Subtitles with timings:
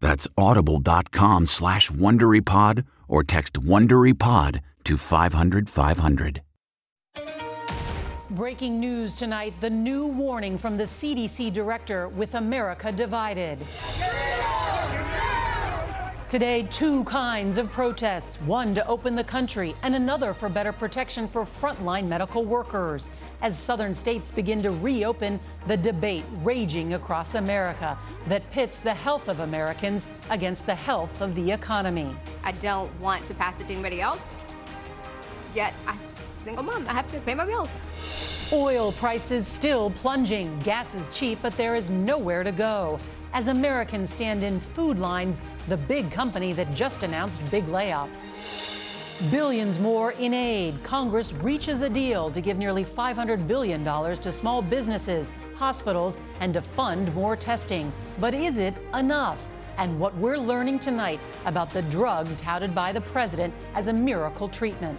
[0.00, 6.42] That's audible.com slash WonderyPod or text WonderyPod to 500 500.
[8.30, 13.58] Breaking news tonight, the new warning from the CDC director with America divided.
[16.30, 21.26] Today, two kinds of protests one to open the country, and another for better protection
[21.26, 23.08] for frontline medical workers.
[23.42, 27.98] As southern states begin to reopen, the debate raging across America
[28.28, 32.14] that pits the health of Americans against the health of the economy.
[32.44, 34.38] I don't want to pass it to anybody else,
[35.52, 35.98] yet, a
[36.38, 37.80] single mom, I have to pay my bills.
[38.52, 40.56] Oil prices still plunging.
[40.60, 43.00] Gas is cheap, but there is nowhere to go.
[43.32, 48.18] As Americans stand in food lines, the big company that just announced big layoffs.
[49.30, 50.82] Billions more in aid.
[50.82, 56.60] Congress reaches a deal to give nearly $500 billion to small businesses, hospitals, and to
[56.60, 57.92] fund more testing.
[58.18, 59.38] But is it enough?
[59.78, 64.48] And what we're learning tonight about the drug touted by the president as a miracle
[64.48, 64.98] treatment.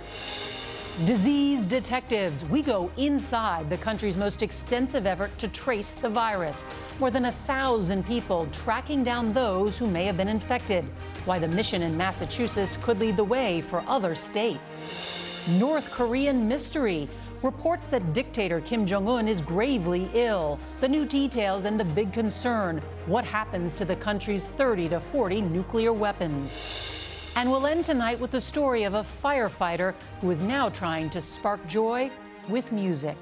[1.06, 6.67] Disease detectives, we go inside the country's most extensive effort to trace the virus.
[7.00, 10.85] More than a thousand people tracking down those who may have been infected.
[11.25, 15.47] Why the mission in Massachusetts could lead the way for other states.
[15.59, 17.09] North Korean mystery.
[17.41, 20.59] Reports that dictator Kim Jong un is gravely ill.
[20.81, 25.41] The new details and the big concern what happens to the country's 30 to 40
[25.41, 27.00] nuclear weapons.
[27.36, 31.22] And we'll end tonight with the story of a firefighter who is now trying to
[31.22, 32.12] spark joy
[32.50, 33.16] with music.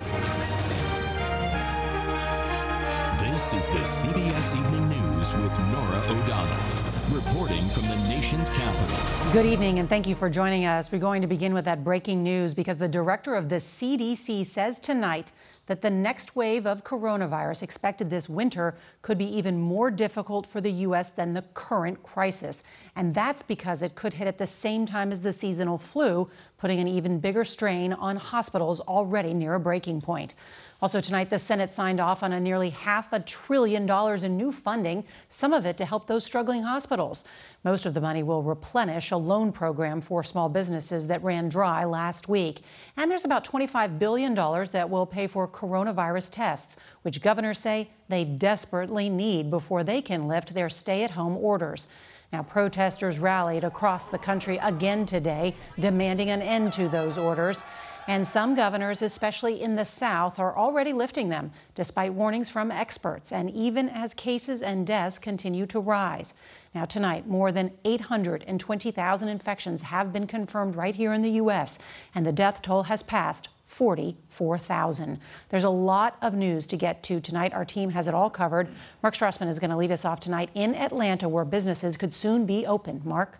[3.20, 6.90] This is the CBS Evening News with Norah O'Donnell.
[7.12, 9.31] Reporting from the nation's capital.
[9.31, 10.91] Good evening, and thank you for joining us.
[10.91, 14.80] We're going to begin with that breaking news because the director of the CDC says
[14.80, 15.31] tonight
[15.66, 20.62] that the next wave of coronavirus expected this winter could be even more difficult for
[20.62, 21.12] the U.S.
[21.12, 22.64] than the current crisis.
[23.00, 26.82] And that's because it could hit at the same time as the seasonal flu, putting
[26.82, 30.34] an even bigger strain on hospitals already near a breaking point.
[30.82, 34.52] Also, tonight, the Senate signed off on a nearly half a trillion dollars in new
[34.52, 37.24] funding, some of it to help those struggling hospitals.
[37.64, 41.86] Most of the money will replenish a loan program for small businesses that ran dry
[41.86, 42.64] last week.
[42.98, 48.26] And there's about $25 billion that will pay for coronavirus tests, which governors say they
[48.26, 51.88] desperately need before they can lift their stay at home orders.
[52.31, 57.64] Now, protesters rallied across the country again today, demanding an end to those orders.
[58.08, 63.31] And some governors, especially in the South, are already lifting them, despite warnings from experts,
[63.31, 66.34] and even as cases and deaths continue to rise.
[66.73, 71.79] Now, tonight, more than 820,000 infections have been confirmed right here in the U.S.,
[72.14, 75.20] and the death toll has passed 44,000.
[75.50, 77.54] There's a lot of news to get to tonight.
[77.54, 78.68] Our team has it all covered.
[79.02, 82.46] Mark Strassmann is going to lead us off tonight in Atlanta, where businesses could soon
[82.46, 83.02] be open.
[83.06, 83.40] Mark?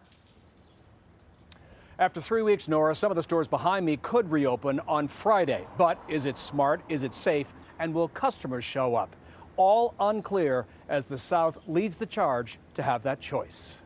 [2.00, 5.68] After three weeks, Norah, some of the stores behind me could reopen on Friday.
[5.78, 6.81] But is it smart?
[6.88, 7.54] Is it safe?
[7.78, 9.16] And will customers show up?
[9.60, 13.81] all unclear as the South leads the charge to have that choice.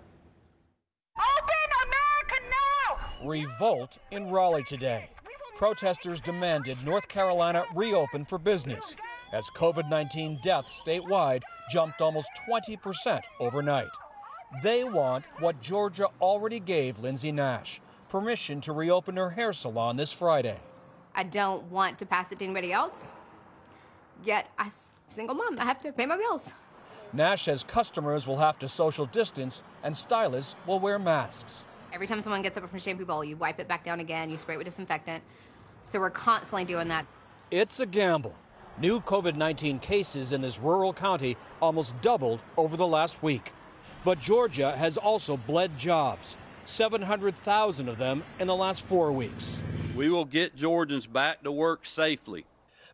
[1.17, 3.27] Open America now!
[3.27, 5.09] Revolt in Raleigh today.
[5.63, 8.97] Protesters demanded North Carolina reopen for business
[9.31, 13.87] as COVID 19 deaths statewide jumped almost 20% overnight.
[14.61, 17.79] They want what Georgia already gave Lindsay Nash
[18.09, 20.57] permission to reopen her hair salon this Friday.
[21.15, 23.11] I don't want to pass it to anybody else.
[24.21, 24.69] Yet, I
[25.11, 26.51] single mom, I have to pay my bills.
[27.13, 31.63] Nash says customers will have to social distance and stylists will wear masks.
[31.93, 34.31] Every time someone gets up from a shampoo bowl, you wipe it back down again,
[34.31, 35.23] you spray it with disinfectant.
[35.83, 37.05] So we're constantly doing that.
[37.51, 38.35] It's a gamble.
[38.79, 43.51] New COVID 19 cases in this rural county almost doubled over the last week.
[44.03, 49.61] But Georgia has also bled jobs, 700,000 of them in the last four weeks.
[49.95, 52.45] We will get Georgians back to work safely.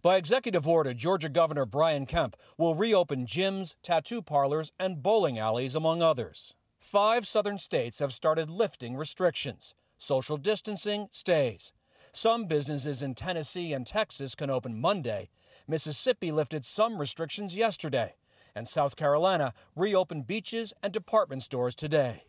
[0.01, 5.75] By executive order, Georgia Governor Brian Kemp will reopen gyms, tattoo parlors, and bowling alleys,
[5.75, 6.53] among others.
[6.80, 9.74] Five southern states have started lifting restrictions.
[9.97, 11.74] Social distancing stays.
[12.11, 15.29] Some businesses in Tennessee and Texas can open Monday.
[15.67, 18.15] Mississippi lifted some restrictions yesterday
[18.56, 22.23] and South Carolina reopened beaches and department stores today.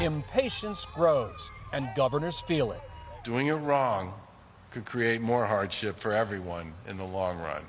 [0.00, 2.80] Impatience grows, and governors feel it.
[3.22, 4.14] Doing it wrong
[4.70, 7.62] could create more hardship for everyone in the long run.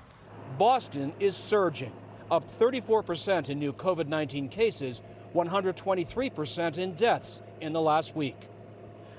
[0.57, 1.91] Boston is surging,
[2.31, 5.01] up 34% in new COVID 19 cases,
[5.35, 8.47] 123% in deaths in the last week.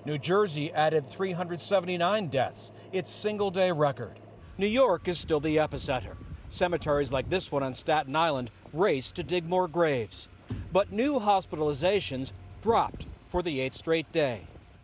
[0.07, 4.19] New Jersey added 379 deaths, its single day record.
[4.59, 6.17] New York is still the epicenter.
[6.51, 10.29] Cemeteries like this one on Staten Island race to dig more graves.
[10.73, 14.43] But new hospitalizations dropped for the eighth straight day.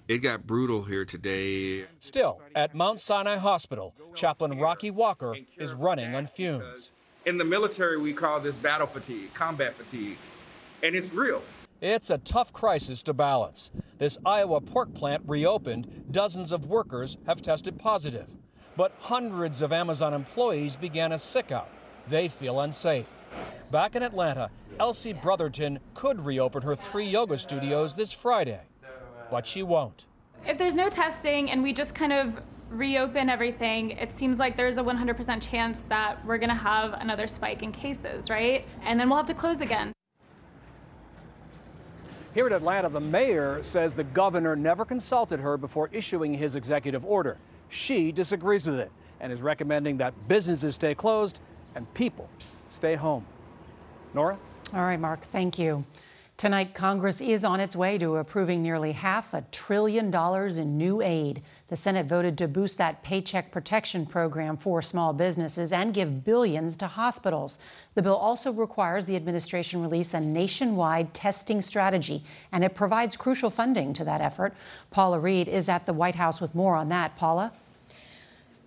[0.08, 1.84] It got brutal here today.
[2.00, 6.92] Still, at Mount Sinai Hospital, Chaplain Rocky Walker is running on fumes.
[7.26, 10.16] In the military, we call this battle fatigue, combat fatigue,
[10.82, 11.42] and it's real.
[11.80, 13.70] It's a tough crisis to balance.
[13.96, 18.26] This Iowa pork plant reopened, dozens of workers have tested positive.
[18.76, 21.70] But hundreds of Amazon employees began a sick out.
[22.06, 23.08] They feel unsafe.
[23.70, 28.60] Back in Atlanta, Elsie Brotherton could reopen her three yoga studios this Friday,
[29.30, 30.04] but she won't.
[30.46, 34.76] If there's no testing and we just kind of reopen everything, it seems like there's
[34.76, 38.66] a 100% chance that we're going to have another spike in cases, right?
[38.82, 39.94] And then we'll have to close again.
[42.32, 47.04] Here in Atlanta, the mayor says the governor never consulted her before issuing his executive
[47.04, 47.38] order.
[47.68, 51.40] She disagrees with it and is recommending that businesses stay closed
[51.74, 52.28] and people
[52.68, 53.26] stay home.
[54.14, 54.38] Norah?
[54.72, 55.84] All right, Mark, thank you.
[56.40, 61.02] Tonight, Congress is on its way to approving nearly half a trillion dollars in new
[61.02, 61.42] aid.
[61.68, 66.78] The Senate voted to boost that Paycheck Protection Program for small businesses and give billions
[66.78, 67.58] to hospitals.
[67.94, 73.50] The bill also requires the administration release a nationwide testing strategy, and it provides crucial
[73.50, 74.54] funding to that effort.
[74.90, 77.18] Paula Reid is at the White House with more on that.
[77.18, 77.52] Paula?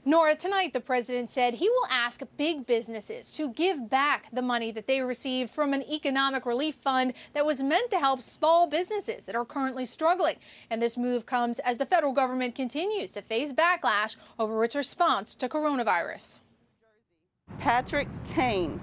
[0.05, 4.69] Norah, tonight the president said he will ask big businesses to give back the money
[4.69, 9.23] that they received from an economic relief fund that was meant to help small businesses
[9.23, 10.35] that are currently struggling.
[10.69, 15.35] And this move comes as the federal government continues to face backlash over its response
[15.35, 16.41] to coronavirus.
[17.59, 18.81] Patrick Kane,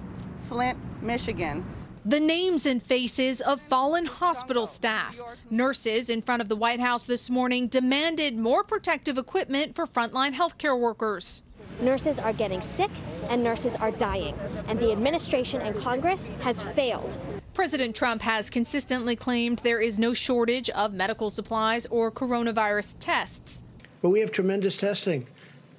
[0.49, 1.63] Flint, Michigan
[2.05, 5.21] the names and faces of fallen hospital staff.
[5.51, 10.35] Nurses in front of the White House this morning demanded more protective equipment for frontline
[10.35, 11.43] healthcare workers.
[11.83, 12.91] Nurses are getting sick
[13.29, 14.35] and nurses are dying,
[14.67, 17.17] and the administration and Congress has failed.
[17.55, 23.63] President Trump has consistently claimed there is no shortage of medical supplies or coronavirus tests.
[24.01, 25.27] But we have tremendous testing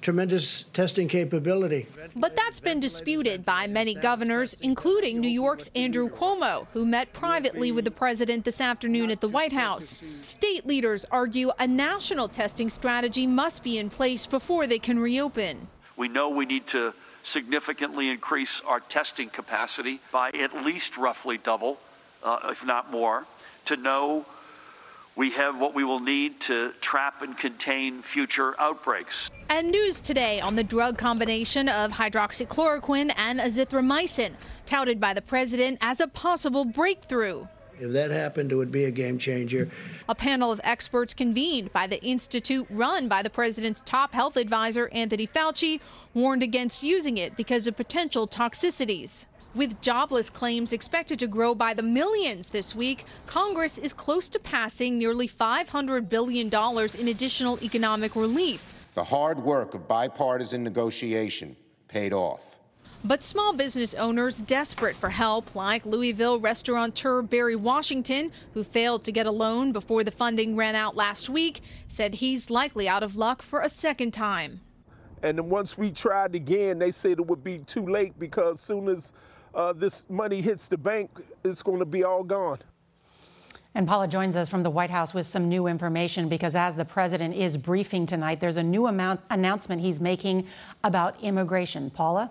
[0.02, 1.86] tremendous testing capability.
[2.16, 7.72] But that's been disputed by many governors, including New York's Andrew Cuomo, who met privately
[7.72, 10.02] with the president this afternoon at the White House.
[10.20, 15.68] State leaders argue a national testing strategy must be in place before they can reopen.
[15.96, 16.92] We know we need to
[17.22, 21.78] significantly increase our testing capacity by at least roughly double,
[22.24, 23.24] uh, if not more,
[23.66, 24.26] to know
[25.14, 29.30] we have what we will need to trap and contain future outbreaks.
[29.54, 34.32] And news today on the drug combination of hydroxychloroquine and azithromycin,
[34.64, 37.46] touted by the president as a possible breakthrough.
[37.78, 39.68] If that happened, it would be a game changer.
[40.08, 44.88] A panel of experts convened by the institute run by the president's top health advisor,
[44.90, 45.80] Anthony Fauci,
[46.14, 49.26] warned against using it because of potential toxicities.
[49.54, 54.38] With jobless claims expected to grow by the millions this week, Congress is close to
[54.38, 58.81] passing nearly $500 billion in additional economic relief.
[58.94, 61.56] The hard work of bipartisan negotiation
[61.88, 62.58] paid off.
[63.04, 69.12] But small business owners desperate for help, like Louisville restaurateur Barry Washington, who failed to
[69.12, 73.16] get a loan before the funding ran out last week, said he's likely out of
[73.16, 74.60] luck for a second time.
[75.22, 78.60] And then once we tried again, they said it would be too late because as
[78.60, 79.12] soon as
[79.54, 81.10] uh, this money hits the bank,
[81.44, 82.58] it's going to be all gone.
[83.74, 86.84] And Paula joins us from the White House with some new information because as the
[86.84, 90.46] president is briefing tonight, there's a new amount announcement he's making
[90.84, 91.90] about immigration.
[91.90, 92.30] Paula?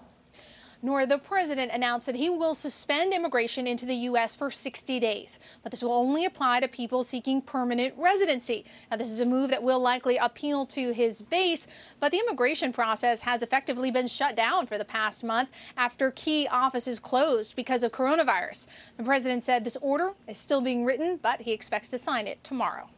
[0.81, 4.35] Nor the president announced that he will suspend immigration into the U.S.
[4.35, 5.39] for 60 days.
[5.61, 8.65] But this will only apply to people seeking permanent residency.
[8.89, 11.67] Now, this is a move that will likely appeal to his base,
[11.99, 16.47] but the immigration process has effectively been shut down for the past month after key
[16.47, 18.65] offices closed because of coronavirus.
[18.97, 22.43] The president said this order is still being written, but he expects to sign it
[22.43, 22.89] tomorrow.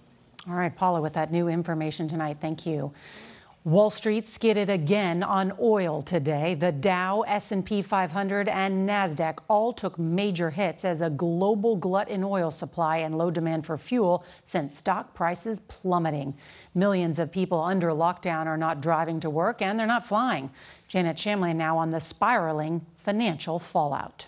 [0.47, 2.91] All right, Paula, with that new information tonight, thank you.
[3.65, 6.53] Wall Street skidded again on oil today.
[6.53, 12.25] The Dow, S&P 500 and Nasdaq all took major hits as a global glut in
[12.25, 16.35] oil supply and low demand for fuel sent stock prices plummeting.
[16.75, 20.49] Millions of people under lockdown are not driving to work and they're not flying.
[20.89, 24.25] Janet Shamlian now on the spiraling financial fallout.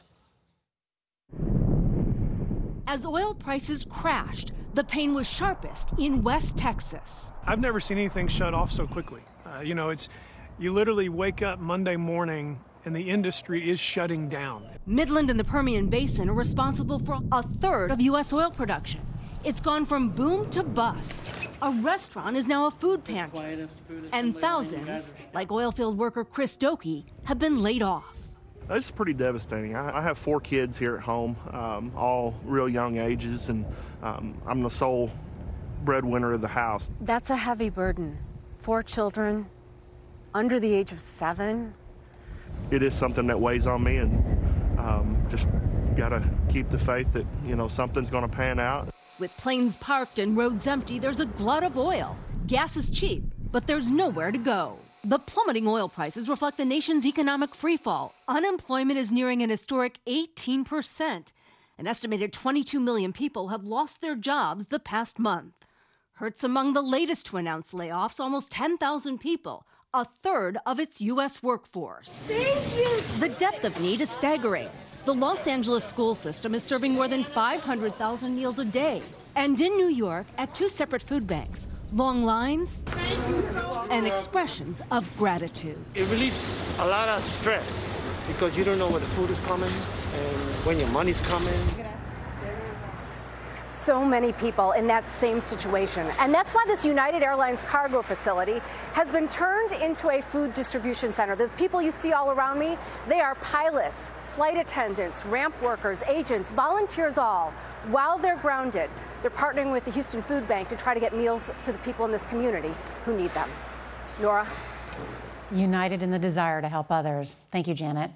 [2.87, 7.31] As oil prices crashed, the pain was sharpest in West Texas.
[7.45, 9.21] I've never seen anything shut off so quickly.
[9.45, 10.09] Uh, you know, it's
[10.59, 14.67] you literally wake up Monday morning and the industry is shutting down.
[14.85, 18.33] Midland and the Permian Basin are responsible for a third of U.S.
[18.33, 18.99] oil production.
[19.45, 21.23] It's gone from boom to bust.
[21.61, 23.65] A restaurant is now a food pantry.
[24.11, 28.14] And thousands, like oilfield worker Chris Doki, have been laid off.
[28.69, 29.75] It's pretty devastating.
[29.75, 33.65] I, I have four kids here at home, um, all real young ages, and
[34.01, 35.11] um, I'm the sole
[35.83, 36.89] breadwinner of the house.
[37.01, 38.17] That's a heavy burden.
[38.59, 39.47] Four children
[40.33, 41.75] under the age of seven.
[42.71, 45.47] It is something that weighs on me, and um, just
[45.95, 48.89] got to keep the faith that, you know, something's going to pan out.
[49.19, 52.17] With planes parked and roads empty, there's a glut of oil.
[52.47, 54.77] Gas is cheap, but there's nowhere to go.
[55.05, 58.13] The plummeting oil prices reflect the nation's economic freefall.
[58.27, 61.31] Unemployment is nearing an historic 18%.
[61.77, 65.53] An estimated 22 million people have lost their jobs the past month.
[66.13, 71.43] Hertz among the latest to announce layoffs, almost 10,000 people, a third of its U.S.
[71.43, 72.09] workforce.
[72.27, 73.19] Thank you.
[73.19, 74.69] The depth of need is staggering.
[75.05, 79.03] The Los Angeles school system is serving more than 500,000 meals a day.
[79.35, 82.83] And in New York, at two separate food banks, long lines
[83.89, 85.77] and expressions of gratitude.
[85.93, 87.93] It releases a lot of stress
[88.27, 91.53] because you don't know when the food is coming and when your money's coming.
[93.85, 96.07] So many people in that same situation.
[96.17, 98.59] And that's why this United Airlines cargo facility
[98.93, 101.35] has been turned into a food distribution center.
[101.35, 106.49] The people you see all around me, they are pilots, flight attendants, ramp workers, agents,
[106.49, 107.53] volunteers all.
[107.91, 108.89] While they're grounded,
[109.21, 112.05] they're partnering with the Houston Food Bank to try to get meals to the people
[112.05, 112.73] in this community
[113.05, 113.51] who need them.
[114.19, 114.47] Norah?
[115.51, 117.35] United in the desire to help others.
[117.51, 118.09] Thank you, Janet.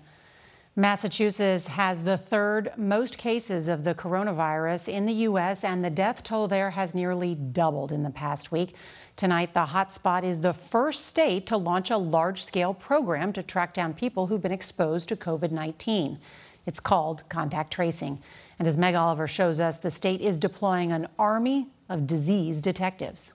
[0.80, 6.24] Massachusetts has the third most cases of the coronavirus in the U.S., and the death
[6.24, 8.76] toll there has nearly doubled in the past week.
[9.18, 13.74] Tonight, the hotspot is the first state to launch a large scale program to track
[13.74, 16.18] down people who've been exposed to COVID 19.
[16.66, 18.18] It's called contact tracing.
[18.58, 23.34] And as Meg Oliver shows us, the state is deploying an army of disease detectives.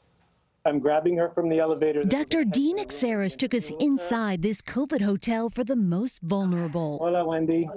[0.66, 2.02] I'm grabbing her from the elevator.
[2.02, 2.42] Dr.
[2.42, 6.98] Dean Xerras took us inside this COVID hotel for the most vulnerable.
[7.02, 7.68] Hola, Wendy.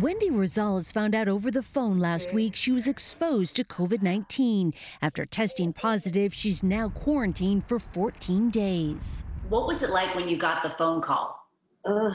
[0.00, 4.72] Wendy Rosales found out over the phone last week she was exposed to COVID 19.
[5.00, 9.24] After testing positive, she's now quarantined for 14 days.
[9.48, 11.48] What was it like when you got the phone call?
[11.84, 12.12] Uh,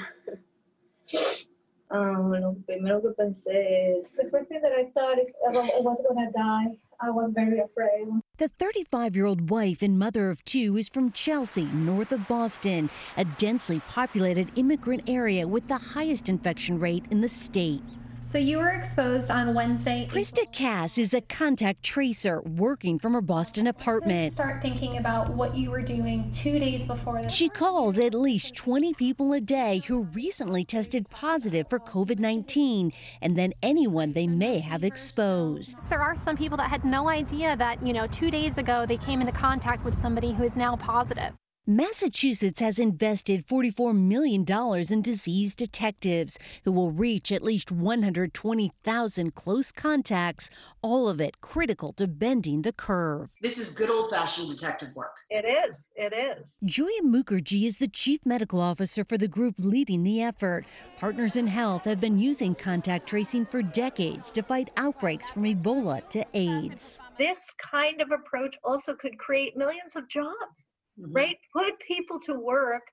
[1.92, 5.98] um, lo primero que pensé es the first thing that I thought is I was
[6.08, 6.78] going to die.
[7.00, 8.08] I was very afraid.
[8.38, 12.90] The 35 year old wife and mother of two is from Chelsea, north of Boston,
[13.16, 17.82] a densely populated immigrant area with the highest infection rate in the state.
[18.28, 20.06] So you were exposed on Wednesday.
[20.12, 24.34] Krista Cass is a contact tracer working from her Boston apartment.
[24.34, 27.32] Start thinking about what you were doing two days before this.
[27.32, 32.92] She calls at least 20 people a day who recently tested positive for COVID 19
[33.22, 35.78] and then anyone they may have exposed.
[35.90, 38.98] There are some people that had no idea that, you know, two days ago they
[38.98, 41.32] came into contact with somebody who is now positive.
[41.70, 44.46] Massachusetts has invested $44 million
[44.90, 50.50] in disease detectives who will reach at least 120,000 close contacts,
[50.82, 53.32] all of it critical to bending the curve.
[53.42, 55.18] This is good old fashioned detective work.
[55.30, 55.90] It is.
[55.98, 56.58] It is.
[56.64, 60.64] Joia Mukherjee is the chief medical officer for the group leading the effort.
[60.98, 66.08] Partners in Health have been using contact tracing for decades to fight outbreaks from Ebola
[66.12, 67.02] to AIDS.
[67.18, 71.14] This kind of approach also could create millions of jobs, Mm-hmm.
[71.14, 71.38] right?
[71.54, 72.84] Put people to work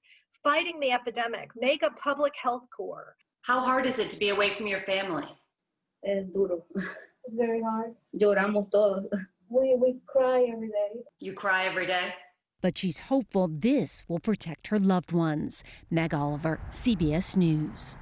[0.42, 3.16] fighting the epidemic, make a public health corps.
[3.42, 5.26] How hard is it to be away from your family?
[6.06, 6.64] Es duro.
[7.26, 7.94] It's very hard.
[8.14, 9.06] Lloramos todos.
[9.48, 11.00] We, we cry every day.
[11.20, 12.14] You cry every day?
[12.60, 15.62] But she's hopeful this will protect her loved ones.
[15.90, 17.96] Meg Oliver, CBS News.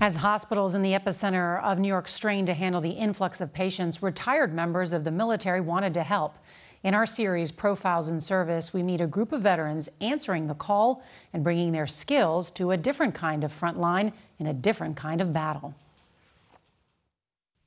[0.00, 4.02] As hospitals in the epicenter of New York strained to handle the influx of patients,
[4.02, 6.38] retired members of the military wanted to help.
[6.84, 11.02] In our series, Profiles in Service, we meet a group of veterans answering the call
[11.32, 15.22] and bringing their skills to a different kind of front line in a different kind
[15.22, 15.74] of battle.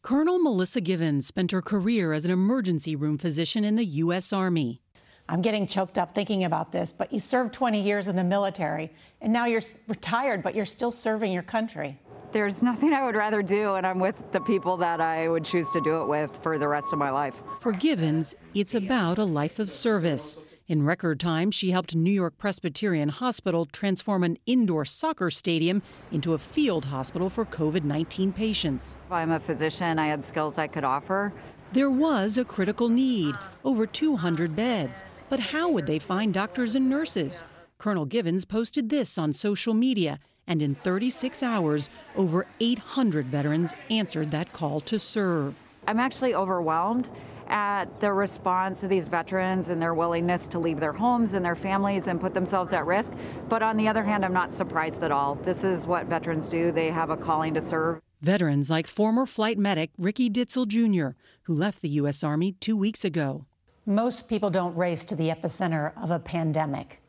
[0.04, 4.32] Colonel Melissa Givens spent her career as an emergency room physician in the U.S.
[4.32, 4.82] Army.
[5.28, 8.94] I'm getting choked up thinking about this, but you served 20 years in the military,
[9.20, 12.00] and now you're retired, but you're still serving your country.
[12.32, 15.70] There's nothing I would rather do, and I'm with the people that I would choose
[15.72, 17.36] to do it with for the rest of my life.
[17.60, 20.38] For Givens, it's about a life of service.
[20.68, 25.82] In record time, she helped New York Presbyterian Hospital transform an indoor soccer stadium
[26.12, 28.98] into a field hospital for COVID 19 patients.
[29.10, 31.32] I'm a physician, I had skills I could offer.
[31.72, 35.04] There was a critical need over 200 beds.
[35.30, 37.44] But how would they find doctors and nurses?
[37.78, 44.32] Colonel Givens posted this on social media, and in 36 hours, over 800 veterans answered
[44.32, 45.62] that call to serve.
[45.88, 47.10] I'm actually overwhelmed
[47.48, 51.56] at the response of these veterans and their willingness to leave their homes and their
[51.56, 53.14] families and put themselves at risk.
[53.48, 55.36] But on the other hand, I'm not surprised at all.
[55.36, 58.02] This is what veterans do, they have a calling to serve.
[58.22, 62.24] Veterans like former flight medic Ricky Ditzel Jr., who left the U.S.
[62.24, 63.46] Army two weeks ago.
[63.86, 67.00] Most people don't race to the epicenter of a pandemic,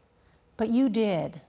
[0.57, 1.41] but you did.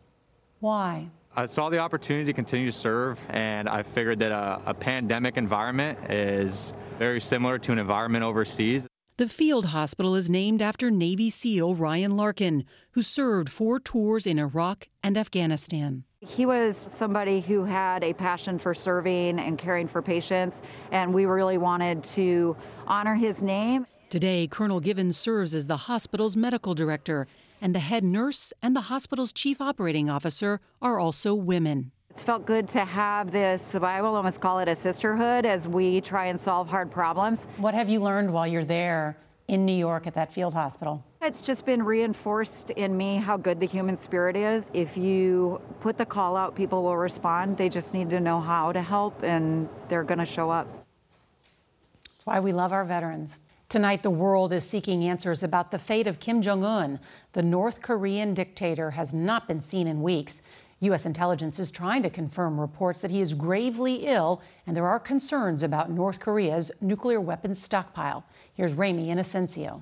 [0.60, 1.10] Why?
[1.36, 5.38] I saw the opportunity to continue to serve, and I figured that a, a pandemic
[5.38, 8.88] environment is very similar to an environment overseas.
[9.17, 14.39] The field hospital is named after Navy SEAL Ryan Larkin, who served four tours in
[14.39, 16.03] Iraq and Afghanistan.
[16.22, 20.61] He was somebody who had a passion for serving and caring for patients,
[20.92, 23.85] and we really wanted to honor his name.
[24.09, 27.27] Today, Colonel Givens serves as the hospital's medical director,
[27.61, 31.91] and the head nurse and the hospital's chief operating officer are also women.
[32.09, 36.01] It's felt good to have this, I will almost call it a sisterhood as we
[36.01, 37.45] try and solve hard problems.
[37.57, 39.15] What have you learned while you're there
[39.48, 41.03] in New York at that field hospital?
[41.22, 44.72] It's just been reinforced in me how good the human spirit is.
[44.74, 47.57] If you put the call out, people will respond.
[47.57, 50.67] They just need to know how to help, and they're going to show up.
[52.03, 53.39] That's why we love our veterans.
[53.70, 57.00] Tonight, the world is seeking answers about the fate of Kim Jong un.
[57.34, 60.42] The North Korean dictator has not been seen in weeks.
[60.79, 61.05] U.S.
[61.05, 65.62] intelligence is trying to confirm reports that he is gravely ill, and there are concerns
[65.62, 68.25] about North Korea's nuclear weapons stockpile.
[68.55, 69.82] Here's Ramy Inocencio.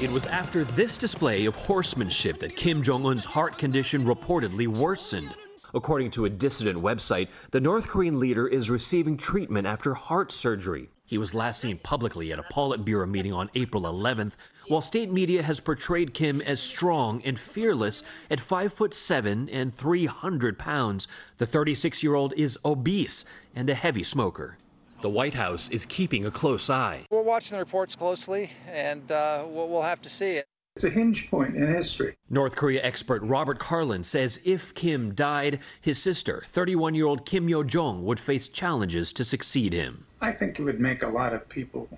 [0.00, 5.32] It was after this display of horsemanship that Kim Jong un's heart condition reportedly worsened.
[5.72, 10.88] According to a dissident website, the North Korean leader is receiving treatment after heart surgery.
[11.06, 14.32] He was last seen publicly at a Politburo meeting on April 11th,
[14.66, 19.76] while state media has portrayed Kim as strong and fearless at 5 foot 7 and
[19.76, 21.06] 300 pounds.
[21.36, 24.58] The 36-year-old is obese and a heavy smoker.
[25.02, 27.04] The White House is keeping a close eye.
[27.10, 30.46] We're watching the reports closely, and uh, we'll, have to see it.
[30.76, 32.16] It's a hinge point in history.
[32.28, 37.48] North Korea expert Robert Carlin says if Kim died, his sister, 31 year old Kim
[37.48, 40.04] Yo Jong, would face challenges to succeed him.
[40.20, 41.88] I think it would make a lot of people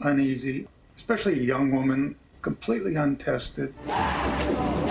[0.00, 3.72] uneasy, especially a young woman, completely untested.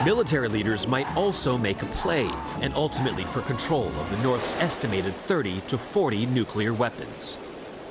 [0.05, 5.13] Military leaders might also make a play, and ultimately for control of the North's estimated
[5.13, 7.37] 30 to 40 nuclear weapons.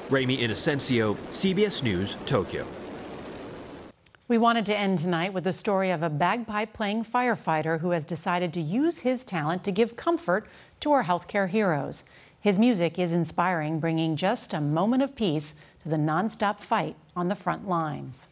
[0.08, 2.66] Ramy Inocencio, CBS News, Tokyo.
[4.28, 8.04] We wanted to end tonight with the story of a bagpipe playing firefighter who has
[8.04, 10.48] decided to use his talent to give comfort
[10.80, 12.02] to our healthcare heroes.
[12.40, 17.28] His music is inspiring, bringing just a moment of peace to the nonstop fight on
[17.28, 18.26] the front lines.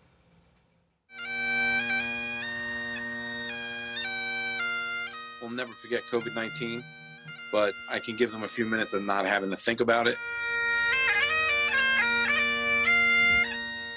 [5.40, 6.82] We'll never forget COVID 19,
[7.52, 10.16] but I can give them a few minutes of not having to think about it.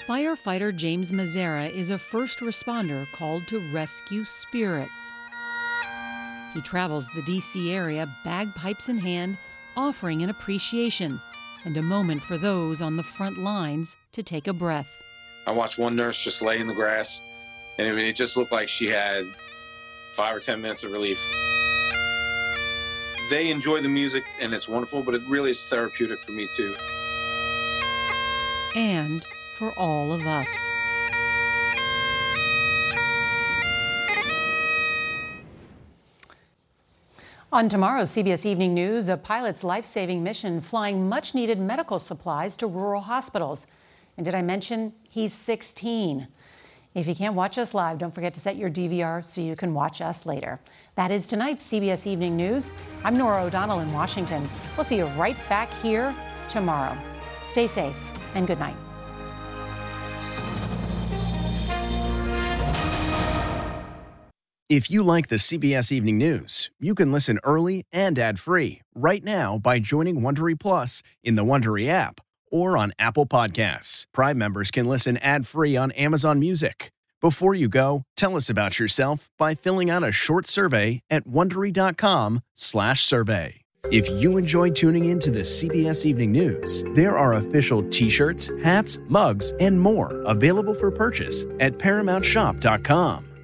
[0.08, 5.12] Firefighter James Mazzara is a first responder called to rescue spirits.
[6.54, 9.36] He travels the DC area, bagpipes in hand,
[9.76, 11.20] offering an appreciation
[11.66, 14.88] and a moment for those on the front lines to take a breath.
[15.46, 17.20] I watched one nurse just lay in the grass,
[17.78, 19.26] and it, it just looked like she had
[20.14, 21.18] five or 10 minutes of relief.
[23.28, 26.74] They enjoy the music, and it's wonderful, but it really is therapeutic for me, too.
[28.74, 29.22] And
[29.58, 30.48] for all of us.
[37.50, 42.56] On tomorrow's CBS Evening News, a pilot's life saving mission flying much needed medical supplies
[42.58, 43.66] to rural hospitals.
[44.16, 46.28] And did I mention he's 16?
[46.94, 49.72] If you can't watch us live, don't forget to set your DVR so you can
[49.72, 50.60] watch us later.
[50.94, 52.72] That is tonight's CBS Evening News.
[53.02, 54.48] I'm Norah O'Donnell in Washington.
[54.76, 56.14] We'll see you right back here
[56.48, 56.96] tomorrow.
[57.44, 57.96] Stay safe
[58.34, 58.87] and good night.
[64.68, 69.56] If you like the CBS Evening News, you can listen early and ad-free right now
[69.56, 72.20] by joining Wondery Plus in the Wondery app
[72.52, 74.04] or on Apple Podcasts.
[74.12, 76.92] Prime members can listen ad-free on Amazon Music.
[77.22, 83.60] Before you go, tell us about yourself by filling out a short survey at wondery.com/survey.
[83.90, 88.98] If you enjoy tuning in to the CBS Evening News, there are official t-shirts, hats,
[89.08, 93.27] mugs, and more available for purchase at paramountshop.com.